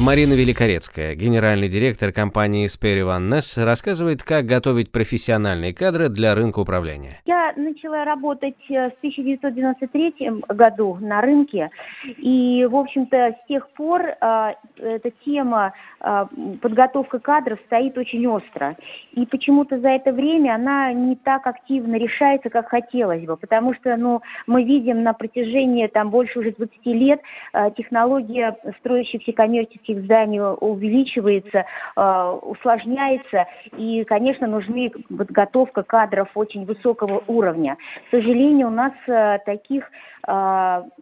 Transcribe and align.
Марина 0.00 0.32
Великорецкая, 0.32 1.14
генеральный 1.14 1.68
директор 1.68 2.10
компании 2.10 2.66
Sperry 2.66 3.02
One 3.02 3.30
Ness, 3.30 3.62
рассказывает, 3.62 4.24
как 4.24 4.44
готовить 4.44 4.90
профессиональные 4.90 5.72
кадры 5.72 6.08
для 6.08 6.34
рынка 6.34 6.58
управления. 6.58 7.20
Я 7.26 7.52
начала 7.54 8.04
работать 8.04 8.56
э, 8.68 8.90
в 8.90 8.94
1993 8.98 10.42
году 10.48 10.98
на 11.00 11.22
рынке, 11.22 11.70
и, 12.04 12.66
в 12.68 12.74
общем-то, 12.74 13.36
с 13.40 13.48
тех 13.48 13.68
пор 13.70 14.02
э, 14.02 14.54
эта 14.78 15.12
тема 15.24 15.74
э, 16.00 16.26
подготовка 16.60 17.20
кадров 17.20 17.60
стоит 17.64 17.96
очень 17.96 18.26
остро. 18.26 18.76
И 19.12 19.24
почему-то 19.26 19.78
за 19.78 19.90
это 19.90 20.12
время 20.12 20.56
она 20.56 20.92
не 20.92 21.14
так 21.14 21.46
активно 21.46 21.94
решается, 21.94 22.50
как 22.50 22.68
хотелось 22.68 23.24
бы, 23.24 23.36
потому 23.36 23.72
что 23.72 23.96
ну, 23.96 24.22
мы 24.48 24.64
видим 24.64 25.04
на 25.04 25.12
протяжении 25.12 25.86
там, 25.86 26.10
больше 26.10 26.40
уже 26.40 26.50
20 26.50 26.84
лет 26.86 27.20
э, 27.52 27.70
технология 27.76 28.56
строящихся 28.80 29.32
коммерческих 29.32 29.83
этих 29.84 30.04
зданий 30.04 30.40
увеличивается, 30.40 31.66
э, 31.96 32.38
усложняется, 32.42 33.46
и, 33.76 34.04
конечно, 34.04 34.46
нужны 34.46 34.90
подготовка 34.90 35.82
кадров 35.82 36.28
очень 36.34 36.64
высокого 36.64 37.22
уровня. 37.26 37.76
К 38.08 38.10
сожалению, 38.10 38.68
у 38.68 38.70
нас 38.70 38.92
э, 39.06 39.38
таких 39.44 39.90
э, 40.26 40.30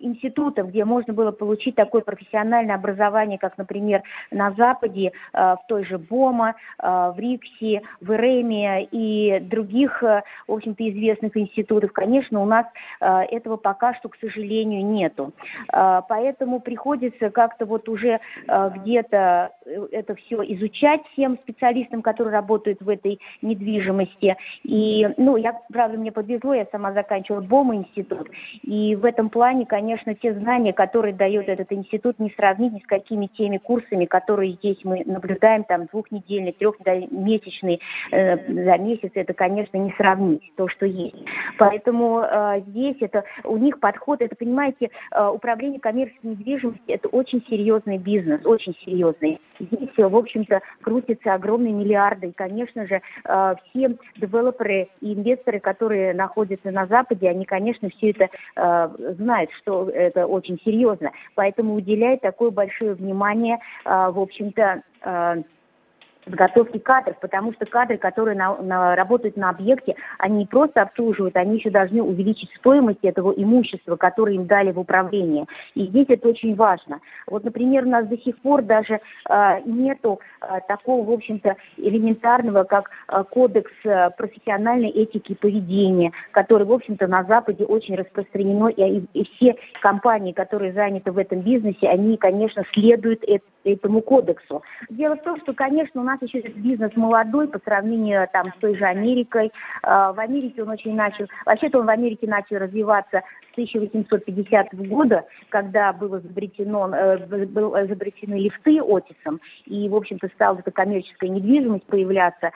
институтов, 0.01 0.69
где 0.69 0.85
можно 0.85 1.13
было 1.13 1.33
получить 1.33 1.77
такое 1.77 2.03
профессиональное 2.03 2.75
образование, 2.75 3.39
как, 3.39 3.59
например, 3.59 4.03
на 4.31 4.53
Западе, 4.53 5.13
в 5.33 5.61
той 5.69 5.85
же 5.85 5.99
БОМа, 5.99 6.55
в 6.79 7.15
РИКСе, 7.17 7.83
в 8.01 8.13
ИРЭМе 8.13 8.85
и 8.91 9.41
других, 9.41 10.03
в 10.03 10.23
общем-то, 10.53 10.89
известных 10.89 11.37
институтов, 11.37 11.93
конечно, 11.93 12.41
у 12.41 12.45
нас 12.45 12.67
этого 13.01 13.57
пока 13.57 13.95
что, 13.95 14.09
к 14.09 14.17
сожалению, 14.21 14.85
нету. 14.85 15.33
Поэтому 15.69 16.61
приходится 16.61 17.31
как-то 17.31 17.67
вот 17.67 17.89
уже 17.89 18.21
где-то 18.77 19.53
э, 19.65 19.87
это 19.93 20.15
все 20.15 20.43
изучать 20.43 21.03
всем 21.13 21.39
специалистам, 21.39 22.03
которые 22.03 22.33
работают 22.33 22.81
в 22.81 22.89
этой 22.89 23.21
недвижимости. 23.41 24.37
И, 24.63 25.09
ну, 25.17 25.37
я, 25.37 25.61
правда, 25.73 25.99
мне 25.99 26.13
подвезло, 26.13 26.55
я 26.55 26.67
сама 26.71 26.93
заканчивала 26.93 27.41
БОМа 27.41 27.77
институт. 27.77 28.31
И 28.63 28.97
в 28.97 29.05
этом 29.05 29.31
плане, 29.31 29.67
конечно, 29.67 30.15
те 30.15 30.35
знания, 30.35 30.73
которые 30.73 31.15
дает 31.15 31.49
этот 31.49 31.73
институт, 31.73 32.19
не 32.19 32.31
сравнить 32.31 32.73
ни 32.73 32.81
с 32.81 32.87
какими 32.87 33.27
теми 33.27 33.59
курсами, 33.59 34.05
которые 34.05 34.53
здесь 34.53 34.79
мы 34.85 35.03
наблюдаем, 35.05 35.65
там, 35.65 35.87
двухнедельный, 35.87 36.53
трехмесячный 36.53 37.81
э, 38.11 38.37
за 38.37 38.79
месяц, 38.79 39.11
это, 39.15 39.35
конечно, 39.35 39.77
не 39.77 39.91
сравнить 39.91 40.53
то, 40.57 40.69
что 40.69 40.87
есть. 40.87 41.25
Поэтому 41.59 42.21
э, 42.21 42.61
здесь 42.69 42.97
это, 43.01 43.25
у 43.45 43.57
них 43.57 43.81
подход, 43.81 44.23
это, 44.23 44.37
понимаете, 44.37 44.91
э, 45.11 45.29
управление 45.29 45.81
коммерческой 45.81 46.31
недвижимостью, 46.31 46.83
это 46.87 47.09
очень 47.09 47.45
серьезный 47.49 47.99
бизнес, 47.99 48.45
очень 48.45 48.62
очень 48.63 48.77
серьезный. 48.85 49.41
Здесь, 49.59 49.91
в 49.97 50.17
общем-то, 50.17 50.61
крутятся 50.81 51.35
огромные 51.35 51.73
миллиарды. 51.73 52.29
И, 52.29 52.33
конечно 52.33 52.87
же, 52.87 53.03
э, 53.25 53.55
все 53.65 53.97
девелоперы 54.17 54.89
и 55.01 55.15
инвесторы, 55.15 55.61
которые 55.61 56.15
находятся 56.15 56.71
на 56.71 56.87
Западе, 56.87 57.29
они, 57.29 57.45
конечно, 57.45 57.89
все 57.89 58.11
это 58.11 58.29
э, 58.57 59.15
знают, 59.19 59.51
что 59.53 59.89
это 59.89 60.27
очень 60.27 60.59
серьезно. 60.65 61.13
Поэтому 61.35 61.75
уделяют 61.75 62.23
такое 62.23 62.51
большое 62.51 62.95
внимание, 62.95 63.59
э, 63.85 64.11
в 64.11 64.19
общем-то, 64.19 64.83
подготовки 66.25 66.79
кадров, 66.79 67.19
потому 67.21 67.53
что 67.53 67.67
кадры, 67.67 67.99
которые 67.99 68.37
на, 68.37 68.57
на, 68.57 68.97
работают 68.97 69.37
на 69.37 69.51
объекте, 69.51 69.97
они 70.19 70.39
не 70.39 70.47
просто 70.47 70.83
обслуживают, 70.83 71.37
они 71.37 71.57
еще 71.57 71.71
должны 71.71 72.03
увеличить 72.03 72.51
стоимость 72.55 73.01
этого 73.03 73.33
имущества, 73.33 73.97
которое 73.97 74.37
им 74.37 74.47
дали 74.47 74.73
в 74.73 74.79
управление. 74.79 75.47
И 75.75 75.87
здесь 75.87 76.07
это 76.09 76.29
очень 76.29 76.55
важно. 76.55 77.01
Вот, 77.27 77.45
например, 77.45 77.87
у 77.87 77.91
нас 77.91 78.07
до 78.07 78.19
сих 78.19 78.39
пор 78.39 78.63
даже 78.63 79.01
э, 79.29 79.61
нету 79.65 80.21
э, 80.41 80.61
такого, 80.69 81.05
в 81.05 81.13
общем-то, 81.13 81.57
элементарного, 81.77 82.65
как 82.65 82.91
э, 83.09 83.25
кодекс 83.31 83.73
э, 83.85 84.11
профессиональной 84.11 84.91
этики 84.91 85.33
и 85.33 85.37
поведения, 85.37 86.13
который, 86.31 86.67
в 86.67 86.73
общем-то, 86.73 87.07
на 87.07 87.25
Западе 87.25 87.65
очень 87.65 87.97
распространено, 87.97 88.69
и, 88.69 89.05
и 89.13 89.25
все 89.25 89.57
компании, 89.81 90.33
которые 90.33 90.73
заняты 90.73 91.13
в 91.13 91.19
этом 91.19 91.41
бизнесе, 91.41 91.89
они, 91.89 92.17
конечно, 92.17 92.65
следуют 92.73 93.25
это 93.27 93.45
этому 93.65 94.01
кодексу. 94.03 94.63
Дело 94.89 95.17
в 95.17 95.23
том, 95.23 95.39
что, 95.39 95.53
конечно, 95.53 96.01
у 96.01 96.05
нас 96.05 96.19
еще 96.23 96.41
бизнес 96.41 96.97
молодой 96.97 97.49
по 97.49 97.59
сравнению 97.59 98.29
там, 98.33 98.49
с 98.49 98.57
той 98.61 98.75
же 98.75 98.85
Америкой. 98.85 99.53
А, 99.83 100.13
в 100.13 100.21
Америке 100.21 100.63
он 100.63 100.71
очень 100.71 100.95
начал, 100.95 101.27
вообще-то 101.47 101.81
он 101.81 101.87
в 101.87 101.91
Америке 101.91 102.27
начал 102.27 102.59
развиваться 102.59 103.23
с 103.51 103.53
1850 103.53 104.75
года, 104.89 105.25
когда 105.49 105.93
было 105.93 106.19
изобретено, 106.19 106.89
э, 106.95 107.47
был 107.47 107.75
изобретены 107.75 108.35
лифты 108.35 108.81
Отисом, 108.81 109.41
и, 109.67 109.89
в 109.89 109.95
общем-то, 109.95 110.29
стала 110.29 110.59
эта 110.59 110.71
коммерческая 110.71 111.31
недвижимость 111.31 111.85
появляться, 111.85 112.53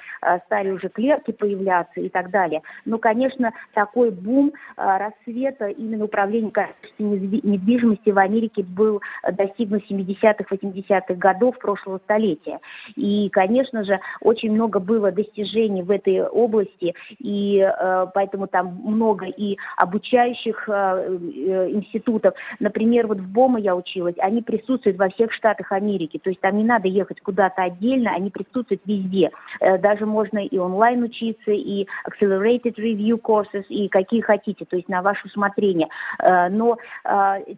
стали 0.47 0.71
уже 0.71 0.89
клерки 0.89 1.33
появляться 1.33 2.01
и 2.01 2.09
так 2.09 2.31
далее. 2.31 2.63
Но, 2.85 2.99
конечно, 2.99 3.53
такой 3.75 4.11
бум 4.11 4.53
рассвета 4.77 5.69
именно 5.69 6.05
управления 6.05 6.51
недвижимости 6.99 8.11
в 8.11 8.19
Америке 8.19 8.63
был 8.63 9.03
достигнут 9.33 9.85
в 9.85 9.91
70-х, 9.91 10.45
80-х 10.51 10.96
50-х 10.97 11.15
годов 11.15 11.59
прошлого 11.59 11.99
столетия. 11.99 12.61
И, 12.95 13.29
конечно 13.31 13.85
же, 13.85 14.01
очень 14.21 14.53
много 14.53 14.81
было 14.81 15.13
достижений 15.13 15.83
в 15.83 15.91
этой 15.91 16.27
области, 16.27 16.95
и 17.19 17.59
э, 17.59 18.07
поэтому 18.15 18.47
там 18.47 18.81
много 18.85 19.27
и 19.27 19.59
обучающих 19.77 20.69
э, 20.69 20.73
э, 20.73 21.71
институтов. 21.71 22.35
Например, 22.61 23.07
вот 23.07 23.19
в 23.19 23.29
БОМа 23.29 23.59
я 23.61 23.77
училась, 23.77 24.15
они 24.19 24.43
присутствуют 24.43 24.99
во 24.99 25.09
всех 25.09 25.33
штатах 25.33 25.73
Америки, 25.73 26.19
то 26.23 26.31
есть 26.31 26.41
там 26.41 26.57
не 26.57 26.65
надо 26.65 26.89
ехать 26.89 27.21
куда-то 27.21 27.63
отдельно, 27.63 28.13
они 28.15 28.31
присутствуют 28.31 28.83
везде. 28.85 29.31
Даже 29.61 30.07
можно 30.07 30.39
и 30.39 30.59
онлайн 30.59 31.03
учиться, 31.03 31.51
и 31.51 31.87
accelerated 32.09 32.77
review 32.77 33.21
courses, 33.21 33.65
и 33.69 33.89
какие 33.89 34.21
хотите, 34.21 34.65
то 34.65 34.77
есть 34.77 34.89
на 34.89 35.03
ваше 35.03 35.27
усмотрение. 35.27 35.89
Но 36.23 36.79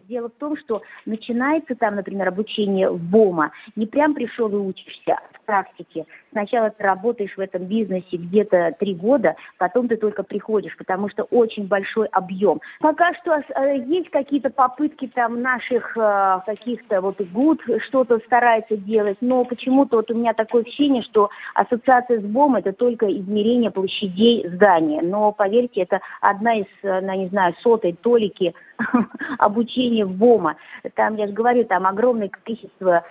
дело 0.07 0.29
в 0.29 0.39
том, 0.39 0.57
что 0.57 0.81
начинается 1.05 1.75
там, 1.75 1.95
например, 1.95 2.27
обучение 2.27 2.89
в 2.89 2.99
БОМ, 2.99 3.28
дома. 3.29 3.51
Не 3.75 3.85
прям 3.85 4.13
пришел 4.13 4.49
и 4.49 4.55
учишься 4.55 5.19
в 5.33 5.41
практике. 5.45 6.05
Сначала 6.31 6.69
ты 6.69 6.83
работаешь 6.83 7.37
в 7.37 7.39
этом 7.39 7.65
бизнесе 7.65 8.17
где-то 8.17 8.75
три 8.79 8.93
года, 8.93 9.35
потом 9.57 9.87
ты 9.87 9.97
только 9.97 10.23
приходишь, 10.23 10.77
потому 10.77 11.09
что 11.09 11.23
очень 11.23 11.67
большой 11.67 12.07
объем. 12.07 12.61
Пока 12.79 13.13
что 13.13 13.33
э, 13.33 13.77
есть 13.85 14.09
какие-то 14.09 14.49
попытки 14.49 15.07
там 15.07 15.41
наших 15.41 15.97
э, 15.97 16.39
каких-то 16.45 17.01
вот 17.01 17.21
гуд 17.21 17.61
что-то 17.79 18.19
старается 18.19 18.77
делать, 18.77 19.17
но 19.21 19.43
почему-то 19.43 19.97
вот 19.97 20.11
у 20.11 20.15
меня 20.15 20.33
такое 20.33 20.63
ощущение, 20.63 21.01
что 21.01 21.29
ассоциация 21.55 22.19
с 22.19 22.23
БОМ 22.23 22.57
это 22.57 22.73
только 22.73 23.07
измерение 23.07 23.71
площадей 23.71 24.47
здания. 24.47 25.01
Но 25.01 25.31
поверьте, 25.31 25.81
это 25.81 26.01
одна 26.21 26.55
из, 26.55 26.67
э, 26.83 27.01
ну, 27.01 27.15
не 27.15 27.27
знаю, 27.27 27.53
сотой 27.61 27.93
толики 27.93 28.53
обучения 29.39 30.05
в 30.05 30.11
БОМа. 30.11 30.55
Там, 30.95 31.15
я 31.15 31.27
же 31.27 31.33
говорю, 31.33 31.63
там 31.65 31.85
огромное 31.85 32.29
количество 32.29 33.03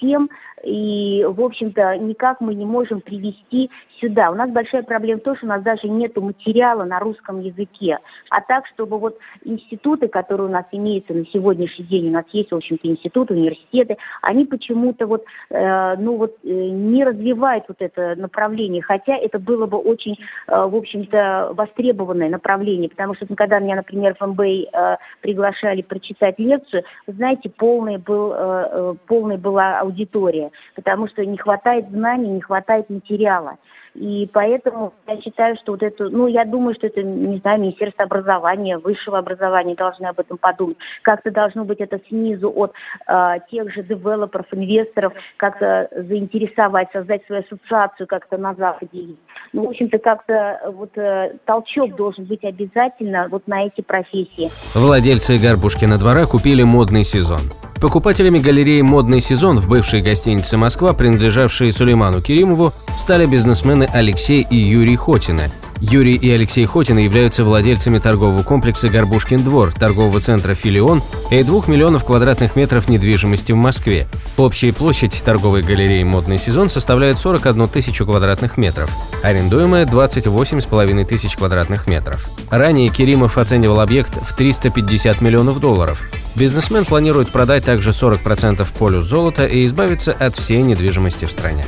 тем, 0.00 0.30
и, 0.62 1.24
в 1.28 1.40
общем-то, 1.40 1.96
никак 1.98 2.40
мы 2.40 2.54
не 2.54 2.66
можем 2.66 3.00
привести 3.00 3.70
сюда. 4.00 4.30
У 4.30 4.34
нас 4.34 4.50
большая 4.50 4.82
проблема 4.82 5.20
в 5.20 5.24
том, 5.24 5.36
что 5.36 5.46
у 5.46 5.48
нас 5.48 5.62
даже 5.62 5.88
нет 5.88 6.16
материала 6.16 6.84
на 6.84 7.00
русском 7.00 7.40
языке. 7.40 7.98
А 8.30 8.40
так, 8.40 8.66
чтобы 8.66 8.98
вот 8.98 9.18
институты, 9.44 10.08
которые 10.08 10.48
у 10.48 10.50
нас 10.50 10.66
имеются 10.72 11.14
на 11.14 11.26
сегодняшний 11.26 11.84
день, 11.86 12.08
у 12.08 12.12
нас 12.12 12.24
есть, 12.32 12.50
в 12.50 12.56
общем-то, 12.56 12.88
институты, 12.88 13.34
университеты, 13.34 13.96
они 14.22 14.44
почему-то 14.44 15.06
вот, 15.06 15.24
э, 15.50 15.96
ну 15.96 16.16
вот, 16.16 16.36
э, 16.44 16.48
не 16.48 17.04
развивают 17.04 17.64
вот 17.68 17.78
это 17.80 18.14
направление, 18.16 18.82
хотя 18.82 19.16
это 19.16 19.38
было 19.38 19.66
бы 19.66 19.78
очень, 19.78 20.18
э, 20.46 20.66
в 20.66 20.76
общем-то, 20.76 21.52
востребованное 21.54 22.28
направление, 22.28 22.90
потому 22.90 23.14
что 23.14 23.26
когда 23.34 23.58
меня, 23.58 23.76
например, 23.76 24.16
в 24.18 24.26
МБА 24.26 24.44
э, 24.44 24.96
приглашали 25.20 25.82
прочитать 25.82 26.38
лекцию, 26.38 26.84
знаете, 27.06 27.50
полный 27.50 27.98
был, 27.98 28.32
э, 28.32 28.36
э 28.70 28.94
полный 29.06 29.38
был 29.38 29.49
была 29.50 29.80
аудитория, 29.80 30.52
потому 30.76 31.08
что 31.08 31.26
не 31.26 31.36
хватает 31.36 31.90
знаний, 31.90 32.28
не 32.28 32.40
хватает 32.40 32.88
материала. 32.88 33.56
И 33.94 34.30
поэтому 34.32 34.92
я 35.08 35.20
считаю, 35.20 35.56
что 35.56 35.72
вот 35.72 35.82
это, 35.82 36.08
ну, 36.08 36.28
я 36.28 36.44
думаю, 36.44 36.74
что 36.74 36.86
это, 36.86 37.02
не 37.02 37.38
знаю, 37.38 37.60
Министерство 37.60 38.04
образования, 38.04 38.78
высшего 38.78 39.18
образования 39.18 39.74
должны 39.74 40.06
об 40.06 40.20
этом 40.20 40.38
подумать. 40.38 40.76
Как-то 41.02 41.32
должно 41.32 41.64
быть 41.64 41.80
это 41.80 42.00
снизу 42.08 42.52
от 42.54 42.72
э, 43.08 43.38
тех 43.50 43.72
же 43.72 43.82
девелоперов, 43.82 44.46
инвесторов, 44.52 45.14
как-то 45.36 45.88
заинтересовать, 45.90 46.92
создать 46.92 47.26
свою 47.26 47.42
ассоциацию 47.42 48.06
как-то 48.06 48.38
на 48.38 48.54
Западе. 48.54 49.16
Ну, 49.52 49.66
в 49.66 49.70
общем-то, 49.70 49.98
как-то 49.98 50.60
вот 50.72 50.96
э, 50.96 51.34
толчок 51.44 51.96
должен 51.96 52.24
быть 52.26 52.44
обязательно 52.44 53.26
вот 53.28 53.48
на 53.48 53.66
эти 53.66 53.80
профессии. 53.80 54.48
Владельцы 54.78 55.36
Горбушкина 55.36 55.98
двора 55.98 56.26
купили 56.26 56.62
модный 56.62 57.02
сезон. 57.02 57.40
Покупателями 57.80 58.38
галереи 58.38 58.82
«Модный 58.82 59.22
сезон» 59.22 59.58
в 59.58 59.66
бывшей 59.66 60.02
гостинице 60.02 60.58
«Москва», 60.58 60.92
принадлежавшей 60.92 61.72
Сулейману 61.72 62.20
Керимову, 62.20 62.74
стали 62.98 63.24
бизнесмены 63.24 63.88
Алексей 63.90 64.46
и 64.50 64.56
Юрий 64.56 64.96
Хотины. 64.96 65.50
Юрий 65.80 66.14
и 66.14 66.30
Алексей 66.30 66.66
Хотины 66.66 67.00
являются 67.00 67.42
владельцами 67.42 67.98
торгового 67.98 68.42
комплекса 68.42 68.90
«Горбушкин 68.90 69.42
двор», 69.42 69.72
торгового 69.72 70.20
центра 70.20 70.54
«Филион» 70.54 71.02
и 71.30 71.42
двух 71.42 71.68
миллионов 71.68 72.04
квадратных 72.04 72.54
метров 72.54 72.90
недвижимости 72.90 73.52
в 73.52 73.56
Москве. 73.56 74.06
Общая 74.36 74.74
площадь 74.74 75.22
торговой 75.24 75.62
галереи 75.62 76.02
«Модный 76.02 76.38
сезон» 76.38 76.68
составляет 76.68 77.18
41 77.18 77.66
тысячу 77.68 78.04
квадратных 78.04 78.58
метров, 78.58 78.90
арендуемая 79.22 79.86
28,5 79.86 81.04
тысяч 81.06 81.36
квадратных 81.36 81.86
метров. 81.86 82.28
Ранее 82.50 82.90
Керимов 82.90 83.38
оценивал 83.38 83.80
объект 83.80 84.14
в 84.14 84.36
350 84.36 85.22
миллионов 85.22 85.60
долларов. 85.60 85.98
Бизнесмен 86.36 86.84
планирует 86.84 87.30
продать 87.30 87.64
также 87.64 87.90
40% 87.90 88.66
полю 88.78 89.00
золота 89.00 89.46
и 89.46 89.64
избавиться 89.66 90.12
от 90.12 90.36
всей 90.36 90.62
недвижимости 90.62 91.24
в 91.24 91.32
стране. 91.32 91.64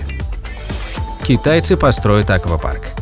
Китайцы 1.26 1.76
построят 1.76 2.31
аквапарк. 2.31 3.02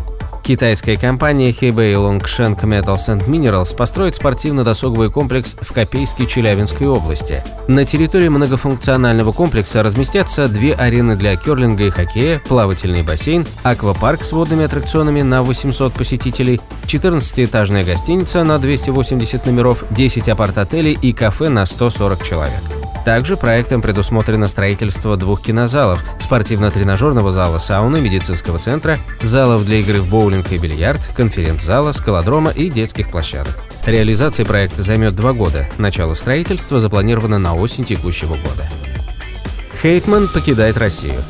Китайская 0.51 0.97
компания 0.97 1.51
Hebei 1.53 1.95
Longshan 1.95 2.61
Metals 2.63 3.07
and 3.07 3.25
Minerals 3.29 3.73
построит 3.73 4.17
спортивно-досуговый 4.17 5.09
комплекс 5.09 5.55
в 5.61 5.73
Копейске 5.73 6.27
Челябинской 6.27 6.89
области. 6.89 7.41
На 7.69 7.85
территории 7.85 8.27
многофункционального 8.27 9.31
комплекса 9.31 9.85
разместятся 9.85 10.49
две 10.49 10.75
арены 10.75 11.15
для 11.15 11.37
керлинга 11.37 11.85
и 11.85 11.91
хоккея, 11.91 12.43
плавательный 12.49 13.05
бассейн, 13.05 13.47
аквапарк 13.63 14.25
с 14.25 14.33
водными 14.33 14.65
аттракционами 14.65 15.23
на 15.23 15.45
800 15.45 15.95
посетителей, 15.95 16.61
14-этажная 16.83 17.85
гостиница 17.85 18.43
на 18.43 18.59
280 18.59 19.47
номеров, 19.47 19.85
10 19.93 20.29
апарт-отелей 20.31 20.99
и 21.01 21.13
кафе 21.13 21.49
на 21.49 21.65
140 21.65 22.25
человек. 22.27 22.90
Также 23.05 23.37
проектом 23.37 23.81
предусмотрено 23.81 24.47
строительство 24.47 25.17
двух 25.17 25.43
кинозалов, 25.43 26.03
спортивно-тренажерного 26.21 27.33
зала, 27.33 27.59
сауны, 27.59 28.01
медицинского 28.01 28.59
центра, 28.59 28.99
залов 29.23 29.65
для 29.65 29.79
игры 29.79 30.01
в 30.01 30.11
боулинг 30.11 30.53
и 30.53 30.59
бильярд, 30.59 31.01
конференц-зала, 31.17 31.93
скалодрома 31.93 32.51
и 32.51 32.69
детских 32.69 33.11
площадок. 33.11 33.59
Реализация 33.87 34.45
проекта 34.45 34.83
займет 34.83 35.17
два 35.17 35.33
года. 35.33 35.67
Начало 35.79 36.15
строительства 36.15 36.79
запланировано 36.79 37.39
на 37.39 37.55
осень 37.55 37.85
текущего 37.85 38.35
года. 38.35 38.69
Хейтман 39.81 40.29
покидает 40.29 40.77
Россию. 40.77 41.23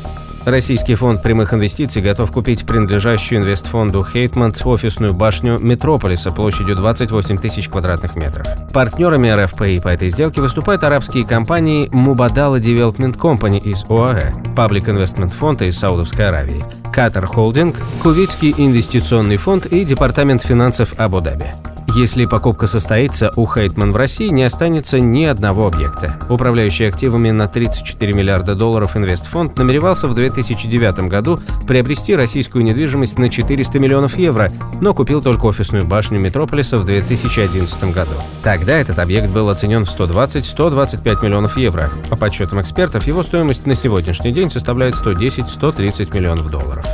Российский 0.45 0.95
фонд 0.95 1.21
прямых 1.21 1.53
инвестиций 1.53 2.01
готов 2.01 2.31
купить 2.31 2.65
принадлежащую 2.65 3.41
инвестфонду 3.41 4.03
Хейтмонт 4.03 4.65
офисную 4.65 5.13
башню 5.13 5.59
Метрополиса 5.59 6.31
площадью 6.31 6.75
28 6.75 7.37
тысяч 7.37 7.69
квадратных 7.69 8.15
метров. 8.15 8.47
Партнерами 8.73 9.29
РФПИ 9.29 9.79
по 9.79 9.89
этой 9.89 10.09
сделке 10.09 10.41
выступают 10.41 10.83
арабские 10.83 11.25
компании 11.25 11.89
Mubadala 11.89 12.59
Development 12.59 13.15
Company 13.17 13.59
из 13.59 13.83
ОАЭ, 13.87 14.33
Public 14.55 14.85
Investment 14.85 15.33
Fund 15.39 15.65
из 15.67 15.77
Саудовской 15.77 16.27
Аравии, 16.27 16.63
Катар 16.91 17.27
Холдинг, 17.27 17.75
Кувейтский 18.01 18.55
инвестиционный 18.57 19.37
фонд 19.37 19.67
и 19.67 19.85
Департамент 19.85 20.41
финансов 20.41 20.93
Абу-Даби. 20.97 21.60
Если 21.93 22.23
покупка 22.23 22.67
состоится, 22.67 23.31
у 23.35 23.45
Хейтман 23.45 23.91
в 23.91 23.97
России 23.97 24.29
не 24.29 24.43
останется 24.43 24.99
ни 25.01 25.25
одного 25.25 25.67
объекта. 25.67 26.17
Управляющий 26.29 26.85
активами 26.85 27.31
на 27.31 27.49
34 27.49 28.13
миллиарда 28.13 28.55
долларов 28.55 28.95
инвестфонд 28.95 29.57
намеревался 29.57 30.07
в 30.07 30.15
2009 30.15 31.09
году 31.09 31.37
приобрести 31.67 32.15
российскую 32.15 32.63
недвижимость 32.63 33.19
на 33.19 33.29
400 33.29 33.79
миллионов 33.79 34.17
евро, 34.17 34.49
но 34.79 34.93
купил 34.93 35.21
только 35.21 35.45
офисную 35.47 35.85
башню 35.85 36.19
Метрополиса 36.19 36.77
в 36.77 36.85
2011 36.85 37.93
году. 37.93 38.15
Тогда 38.41 38.77
этот 38.77 38.97
объект 38.97 39.29
был 39.29 39.49
оценен 39.49 39.83
в 39.83 39.89
120-125 39.89 41.25
миллионов 41.25 41.57
евро. 41.57 41.91
По 42.09 42.15
подсчетам 42.15 42.61
экспертов, 42.61 43.05
его 43.05 43.21
стоимость 43.21 43.67
на 43.67 43.75
сегодняшний 43.75 44.31
день 44.31 44.49
составляет 44.49 44.95
110-130 44.95 46.15
миллионов 46.15 46.47
долларов. 46.47 46.85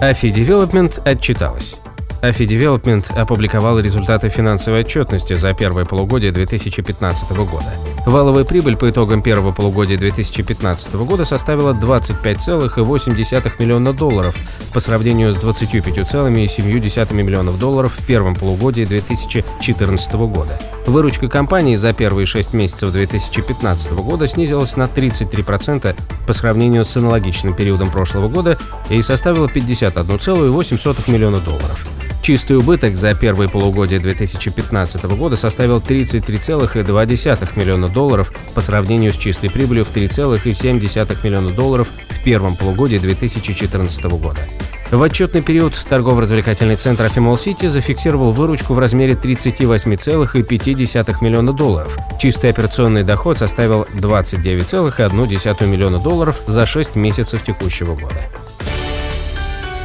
Афи 0.00 0.28
Development 0.28 1.02
отчиталась. 1.04 1.76
AFI 2.22 2.46
Development 2.46 3.04
опубликовал 3.16 3.78
результаты 3.78 4.28
финансовой 4.28 4.80
отчетности 4.80 5.34
за 5.34 5.54
первое 5.54 5.84
полугодие 5.84 6.32
2015 6.32 7.30
года. 7.36 7.66
Валовая 8.06 8.44
прибыль 8.44 8.76
по 8.76 8.88
итогам 8.88 9.22
первого 9.22 9.52
полугодия 9.52 9.98
2015 9.98 10.94
года 10.94 11.24
составила 11.24 11.72
25,8 11.72 13.52
миллиона 13.58 13.92
долларов 13.92 14.36
по 14.72 14.80
сравнению 14.80 15.32
с 15.32 15.36
25,7 15.36 17.14
миллионов 17.14 17.58
долларов 17.58 17.92
в 17.96 18.06
первом 18.06 18.34
полугодии 18.34 18.84
2014 18.84 20.12
года. 20.14 20.58
Выручка 20.86 21.28
компании 21.28 21.74
за 21.76 21.92
первые 21.92 22.26
6 22.26 22.52
месяцев 22.52 22.92
2015 22.92 23.92
года 23.92 24.28
снизилась 24.28 24.76
на 24.76 24.84
33% 24.84 25.96
по 26.26 26.32
сравнению 26.32 26.84
с 26.84 26.96
аналогичным 26.96 27.54
периодом 27.54 27.90
прошлого 27.90 28.28
года 28.28 28.56
и 28.88 29.02
составила 29.02 29.48
51,8 29.48 31.10
миллиона 31.10 31.40
долларов. 31.40 31.95
Чистый 32.26 32.56
убыток 32.56 32.96
за 32.96 33.14
первые 33.14 33.48
полугодие 33.48 34.00
2015 34.00 35.04
года 35.16 35.36
составил 35.36 35.78
33,2 35.78 37.48
миллиона 37.54 37.86
долларов 37.86 38.32
по 38.52 38.60
сравнению 38.60 39.12
с 39.12 39.16
чистой 39.16 39.48
прибылью 39.48 39.84
в 39.84 39.94
3,7 39.94 41.18
миллиона 41.22 41.50
долларов 41.50 41.88
в 42.08 42.24
первом 42.24 42.56
полугодии 42.56 42.98
2014 42.98 44.06
года. 44.06 44.40
В 44.90 45.00
отчетный 45.00 45.40
период 45.40 45.80
торгово-развлекательный 45.88 46.74
центр 46.74 47.04
Афимол 47.04 47.38
Сити 47.38 47.68
зафиксировал 47.68 48.32
выручку 48.32 48.74
в 48.74 48.80
размере 48.80 49.12
38,5 49.12 51.16
миллиона 51.20 51.52
долларов. 51.52 51.96
Чистый 52.18 52.50
операционный 52.50 53.04
доход 53.04 53.38
составил 53.38 53.86
29,1 53.94 55.66
миллиона 55.68 56.00
долларов 56.00 56.40
за 56.48 56.66
6 56.66 56.96
месяцев 56.96 57.44
текущего 57.44 57.94
года. 57.94 58.18